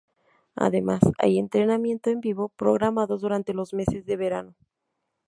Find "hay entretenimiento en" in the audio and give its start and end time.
1.19-2.21